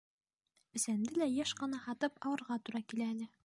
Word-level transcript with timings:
Бесәнде 0.77 1.19
лә 1.23 1.29
йыш 1.35 1.53
ҡына 1.61 1.83
һатып 1.85 2.21
алырға 2.31 2.61
тура 2.67 2.85
килә 2.93 3.11
әле. 3.15 3.31